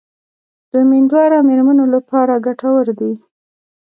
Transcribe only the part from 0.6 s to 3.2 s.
د امیندواره میرمنو لپاره ګټور دي.